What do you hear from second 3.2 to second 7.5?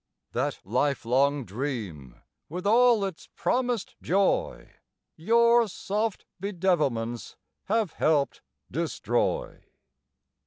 promised joy Your soft bedevilments